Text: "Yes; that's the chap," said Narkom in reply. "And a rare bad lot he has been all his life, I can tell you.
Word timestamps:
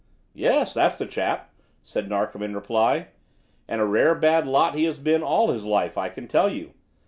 "Yes; 0.33 0.73
that's 0.73 0.97
the 0.97 1.05
chap," 1.05 1.51
said 1.83 2.09
Narkom 2.09 2.41
in 2.41 2.55
reply. 2.55 3.09
"And 3.67 3.79
a 3.79 3.85
rare 3.85 4.15
bad 4.15 4.47
lot 4.47 4.73
he 4.73 4.85
has 4.85 4.97
been 4.97 5.21
all 5.21 5.49
his 5.51 5.63
life, 5.63 5.95
I 5.95 6.09
can 6.09 6.27
tell 6.27 6.49
you. 6.49 6.73